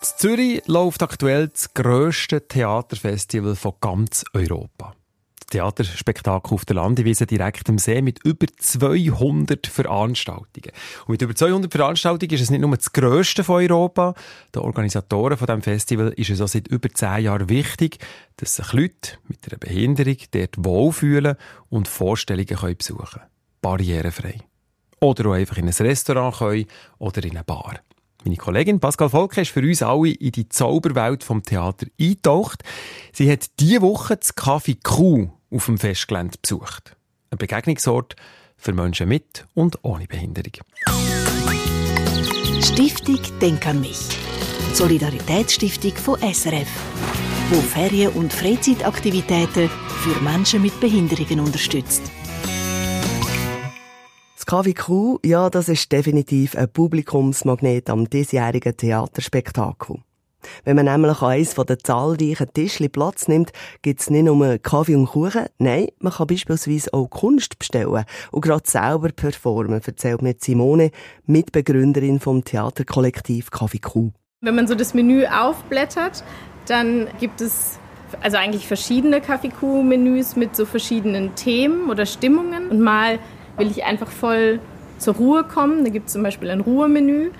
[0.00, 4.94] In Zürich läuft aktuell das grösste Theaterfestival von ganz Europa.
[5.40, 10.70] Das Theaterspektakel auf der Landewiese direkt am See mit über 200 Veranstaltungen.
[11.06, 14.14] Und mit über 200 Veranstaltungen ist es nicht nur das grösste von Europa.
[14.54, 17.98] Den Organisatoren von diesem Festival ist es auch seit über 10 Jahren wichtig,
[18.36, 21.34] dass sich Leute mit einer Behinderung dort wohlfühlen
[21.70, 23.24] und Vorstellungen können besuchen können.
[23.62, 24.38] Barrierefrei.
[25.00, 26.66] Oder auch einfach in ein Restaurant können
[26.98, 27.80] oder in eine Bar.
[28.28, 32.62] Meine Kollegin Pascal Volke ist für uns alle in die Zauberwelt vom Theater eingetaucht.
[33.10, 36.94] Sie hat diese Woche das Café Q auf dem Festgelände besucht.
[37.30, 38.16] Ein Begegnungsort
[38.58, 40.52] für Menschen mit und ohne Behinderung.
[42.62, 44.18] Stiftung Denk an mich.
[44.74, 46.68] Solidaritätsstiftung von SRF,
[47.48, 52.02] wo Ferien- und Freizeitaktivitäten für Menschen mit Behinderungen unterstützt.
[54.48, 59.96] KWQ, ja, das ist definitiv ein Publikumsmagnet am diesjährigen Theaterspektakel.
[60.64, 63.50] Wenn man nämlich an eines der zahlreichen Tischli Platz nimmt,
[63.82, 68.62] gibt's nicht nur Kaffee und Kuchen, nein, man kann beispielsweise auch Kunst bestellen und gerade
[68.64, 70.92] selber performen, erzählt mir Simone,
[71.26, 74.12] Mitbegründerin vom Theaterkollektiv Kaffee Q.
[74.40, 76.24] Wenn man so das Menü aufblättert,
[76.68, 77.78] dann gibt es
[78.22, 83.18] also eigentlich verschiedene Kaffee Q Menüs mit so verschiedenen Themen oder Stimmungen und mal
[83.58, 84.60] will ich einfach voll
[84.98, 85.84] zur Ruhe kommen.
[85.84, 87.30] Da gibt es zum Beispiel ein Ruhemenü.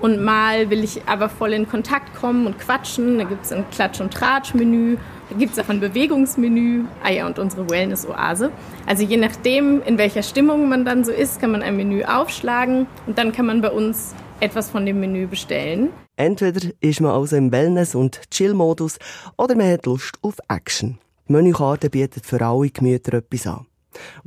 [0.00, 3.18] Und mal will ich aber voll in Kontakt kommen und quatschen.
[3.18, 4.96] Da gibt es ein Klatsch- und Tratsch-Menü.
[5.30, 6.84] Da gibt es auch ein Bewegungsmenü.
[7.02, 8.52] Ah ja, und unsere Wellness-Oase.
[8.86, 12.86] Also je nachdem, in welcher Stimmung man dann so ist, kann man ein Menü aufschlagen.
[13.06, 15.90] Und dann kann man bei uns etwas von dem Menü bestellen.
[16.16, 18.98] Entweder ist man also im Wellness- und Chill-Modus
[19.36, 20.98] oder man hat Lust auf Action.
[21.28, 23.66] Die Menükarte bietet für alle Gemüter etwas an.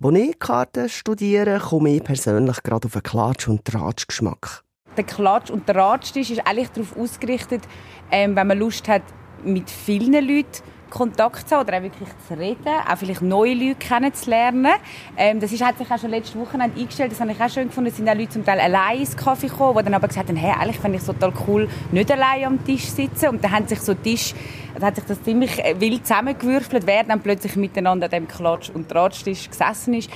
[0.01, 4.63] Als ich Karten studiere, komme ich persönlich gerade auf einen Klatsch- und Tratsch-Geschmack.
[4.97, 7.63] Der Klatsch- und der Ratschtisch ist eigentlich darauf ausgerichtet,
[8.11, 9.03] ähm, wenn man Lust hat,
[9.43, 13.75] mit vielen Leuten Kontakt zu haben oder auch wirklich zu reden, auch vielleicht neue Leute
[13.75, 14.73] kennenzulernen.
[15.17, 17.69] Ähm, das ist, hat sich auch schon letzte Wochenende eingestellt, das habe ich auch schön
[17.69, 20.29] gefunden, es sind auch Leute zum Teil allein ins Kaffee gekommen, die dann aber gesagt
[20.29, 23.29] haben, hey, eigentlich finde ich es total cool, nicht allein am Tisch zu sitzen.
[23.29, 24.35] Und dann haben sich so Tisch,
[24.77, 28.69] da hat sich das ziemlich äh, wild zusammengewürfelt, wer dann plötzlich miteinander an dem Klatsch-
[28.69, 30.09] und Tratschtisch gesessen ist.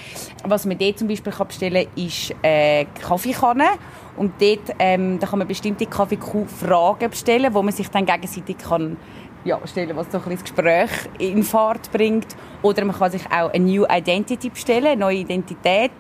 [0.44, 3.70] Was man dort zum Beispiel kann bestellen kann, ist äh, Kaffeekanne.
[4.18, 8.98] Und dort ähm, da kann man bestimmte Kaffee-Fragen bestellen, wo man sich dann gegenseitig kann
[9.46, 10.90] ja, stellen, was so ein das Gespräch
[11.20, 12.36] in Fahrt bringt.
[12.62, 15.92] Oder man kann sich auch eine New Identity bestellen, eine neue Identität.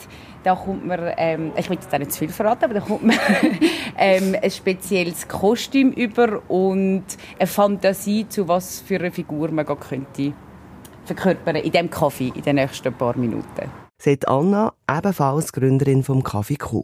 [0.44, 3.04] Da kommt man, ähm, ich will jetzt auch nicht zu viel verraten, aber da kommt
[3.04, 3.16] man
[3.98, 7.06] ähm, ein spezielles Kostüm über und
[7.40, 10.34] eine Fantasie, zu was für eine Figur man könnte
[11.06, 13.70] verkörpern in diesem Kaffee in den nächsten paar Minuten.
[14.02, 16.84] Sagt Anna, ebenfalls Gründerin vom Kaffee Q.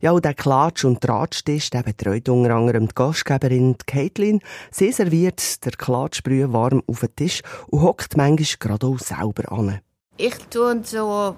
[0.00, 4.40] Ja, und der Klatsch- und Tratschtisch, der betreut unter anderem die Gastgeberin Caitlin.
[4.70, 9.80] Sie serviert der Klatschbrühe warm auf den Tisch und hockt manchmal gerade auch selber an.
[10.16, 11.34] Ich tue so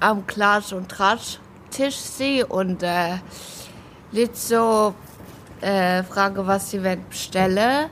[0.00, 3.18] am Klatsch- und Tratschtisch sie und äh,
[4.12, 4.94] Leute so
[5.60, 7.90] äh, frage, was sie bestellen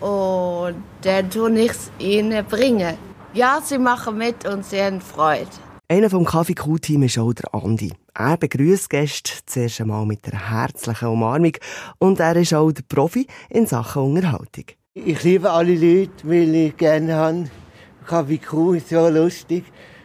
[0.00, 2.96] und dann tue ich es ihnen bringen.
[3.34, 5.46] Ja, sie machen mit und sie haben Freude.
[5.88, 7.92] Einer vom Kaffee Q-Team ist auch der Andi.
[8.14, 11.52] Er begrüßt Gäste zuerst einmal mit einer herzlichen Umarmung
[11.98, 14.66] und er ist auch der Profi in Sachen Unterhaltung.
[14.92, 17.44] Ich liebe alle Leute, weil ich gerne habe.
[18.06, 19.64] Kaffee Q ist so lustig.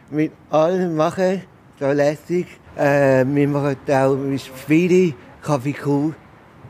[0.10, 1.42] Mit allen machen,
[1.78, 2.48] so lässig.
[2.78, 6.14] Äh, wir machen auch Spiele, Kaffee Q,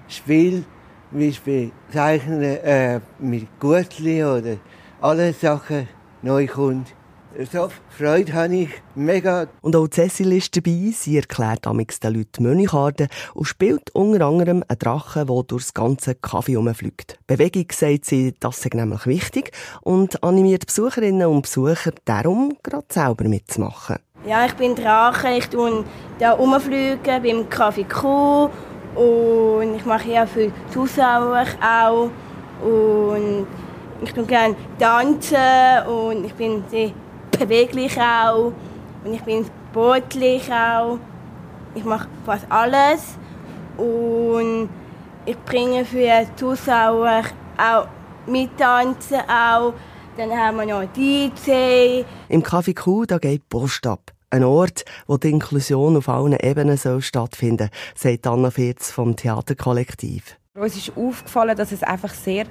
[0.07, 0.63] Spiel,
[1.11, 4.57] zum Beispiel Zeichnen äh, mit Gutli oder
[5.01, 5.87] alle Sachen
[6.23, 6.95] neu kommt.
[7.51, 9.47] So Freude habe ich mega.
[9.61, 10.91] Und auch Cecil ist dabei.
[10.91, 16.15] Sie erklärt amix den Leuten Menükarte und spielt unter anderem einen Drachen, der durchs ganze
[16.15, 17.19] Kaffee herumfliegt.
[17.27, 19.51] Bewegung, sagt sie, das ist nämlich wichtig
[19.81, 23.97] und animiert Besucherinnen und Besucher darum, gerade selber mitzumachen.
[24.25, 25.83] Ja, ich bin Drache, ich tue
[26.17, 28.49] da rumfliegen beim Kaffee Q
[28.95, 32.09] und ich mache ja für Zuschauer auch
[32.65, 33.45] und
[34.01, 36.91] ich tue gerne tanzen und ich bin sehr
[37.37, 38.53] beweglich auch
[39.03, 40.99] und ich bin sportlich auch.
[41.75, 43.17] Ich mache fast alles
[43.77, 44.69] und
[45.25, 47.23] ich bringe für die Zuschauer
[47.57, 47.87] auch
[48.25, 49.73] mittanzen auch.
[50.17, 52.03] Dann haben wir noch DJ.
[52.29, 54.11] Im Café Q da geht Post ab.
[54.29, 59.15] Ein Ort, wo die Inklusion auf allen Ebenen soll stattfinden soll, sagt Anna Fitz vom
[59.15, 60.37] Theaterkollektiv.
[60.55, 62.45] Uns ist aufgefallen, dass es einfach sehr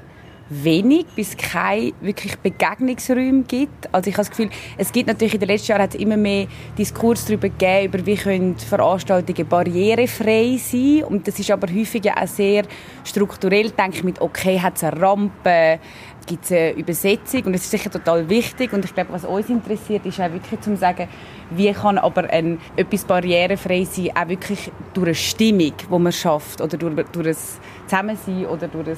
[0.48, 3.92] wenig bis keine wirklich Begegnungsräume gibt.
[3.92, 6.16] Also ich habe das Gefühl, es gibt natürlich in den letzten Jahren hat es immer
[6.16, 6.46] mehr
[6.78, 11.04] Diskurs darüber gegeben, über wie können Veranstaltungen barrierefrei sein.
[11.04, 12.64] Und das ist aber häufig ja auch sehr
[13.04, 15.80] strukturell, denke ich, mit okay, hat es eine Rampe,
[16.26, 17.44] gibt es eine Übersetzung?
[17.44, 18.72] Und das ist sicher total wichtig.
[18.72, 21.08] Und ich glaube, was uns interessiert, ist auch wirklich zu sagen,
[21.50, 26.60] wie kann aber ein, etwas barrierefrei sein, auch wirklich durch eine Stimmung, die man schafft
[26.60, 27.36] oder durch, durch ein
[27.86, 28.96] Zusammensein oder durch ein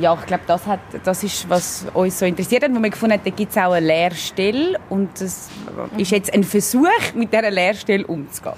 [0.00, 3.14] ja, ich glaube, das, hat, das ist, was uns so interessiert hat, wo wir gefunden
[3.14, 5.48] haben, da gibt es auch eine Lehrstelle und das
[5.96, 8.54] ist jetzt ein Versuch, mit dieser Lehrstelle umzugehen.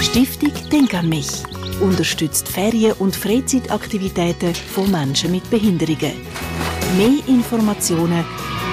[0.00, 1.42] Stiftung Denk an mich
[1.80, 6.12] unterstützt Ferien- und Freizeitaktivitäten von Menschen mit Behinderungen.
[6.96, 8.24] Mehr Informationen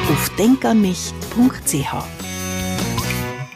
[0.09, 2.14] auf denkanmich.ch.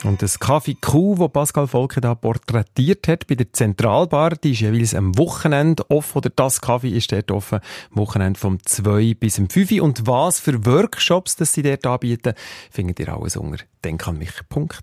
[0.10, 4.62] Und das Café Q, wo Pascal Volke da porträtiert hat bei der Zentralbar, die ist
[4.62, 7.60] jeweils am Wochenende offen, oder das Café ist dort offen,
[7.92, 12.34] am Wochenende vom 2 bis zum 5 Und was für Workshops das sie dort anbieten,
[12.72, 14.82] findet ihr alles unter denkanmich.ch.